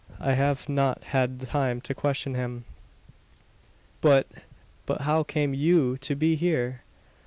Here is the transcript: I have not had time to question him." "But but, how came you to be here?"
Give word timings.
I 0.19 0.31
have 0.33 0.67
not 0.67 1.03
had 1.03 1.39
time 1.41 1.79
to 1.81 1.93
question 1.93 2.33
him." 2.33 2.65
"But 4.01 4.27
but, 4.87 5.01
how 5.01 5.21
came 5.21 5.53
you 5.53 5.95
to 5.99 6.15
be 6.15 6.35
here?" 6.35 6.81